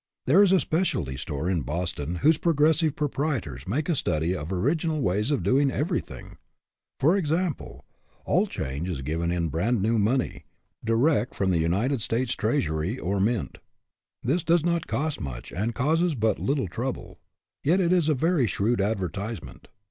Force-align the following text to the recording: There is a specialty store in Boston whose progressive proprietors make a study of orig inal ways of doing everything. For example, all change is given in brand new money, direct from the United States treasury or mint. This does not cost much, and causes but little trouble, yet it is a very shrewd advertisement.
There 0.25 0.41
is 0.41 0.51
a 0.51 0.59
specialty 0.59 1.15
store 1.15 1.47
in 1.47 1.61
Boston 1.61 2.15
whose 2.25 2.39
progressive 2.39 2.95
proprietors 2.95 3.67
make 3.67 3.87
a 3.87 3.93
study 3.93 4.35
of 4.35 4.51
orig 4.51 4.79
inal 4.79 4.99
ways 4.99 5.29
of 5.29 5.43
doing 5.43 5.69
everything. 5.69 6.39
For 6.99 7.15
example, 7.15 7.85
all 8.25 8.47
change 8.47 8.89
is 8.89 9.03
given 9.03 9.31
in 9.31 9.49
brand 9.49 9.79
new 9.79 9.99
money, 9.99 10.45
direct 10.83 11.35
from 11.35 11.51
the 11.51 11.59
United 11.59 12.01
States 12.01 12.33
treasury 12.33 12.97
or 12.97 13.19
mint. 13.19 13.59
This 14.23 14.41
does 14.43 14.65
not 14.65 14.87
cost 14.87 15.21
much, 15.21 15.51
and 15.51 15.75
causes 15.75 16.15
but 16.15 16.39
little 16.39 16.67
trouble, 16.67 17.19
yet 17.63 17.79
it 17.79 17.93
is 17.93 18.09
a 18.09 18.15
very 18.15 18.47
shrewd 18.47 18.81
advertisement. 18.81 19.67